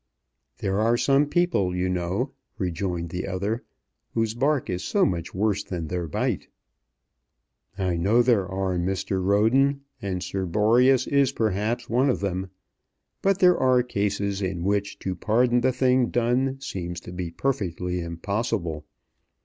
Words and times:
"There 0.57 0.79
are 0.79 0.97
some 0.97 1.27
people, 1.27 1.75
you 1.75 1.87
know," 1.87 2.31
rejoined 2.57 3.11
the 3.11 3.27
other, 3.27 3.63
"whose 4.15 4.33
bark 4.33 4.67
is 4.67 4.83
so 4.83 5.05
much 5.05 5.35
worse 5.35 5.63
than 5.63 5.89
their 5.89 6.07
bite." 6.07 6.47
"I 7.77 7.97
know 7.97 8.23
there 8.23 8.47
are, 8.49 8.79
Mr. 8.79 9.23
Roden, 9.23 9.81
and 10.01 10.23
Sir 10.23 10.47
Boreas 10.47 11.05
is 11.05 11.31
perhaps 11.31 11.87
one 11.87 12.09
of 12.09 12.19
them; 12.19 12.49
but 13.21 13.37
there 13.37 13.59
are 13.59 13.83
cases 13.83 14.41
in 14.41 14.63
which 14.63 14.97
to 15.01 15.13
pardon 15.15 15.61
the 15.61 15.71
thing 15.71 16.07
done 16.09 16.59
seems 16.61 16.99
to 17.01 17.11
be 17.11 17.29
perfectly 17.29 17.99
impossible. 17.99 18.85